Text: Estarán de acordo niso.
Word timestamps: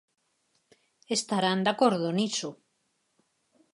Estarán 1.17 1.59
de 1.65 1.71
acordo 1.73 2.07
niso. 2.17 2.49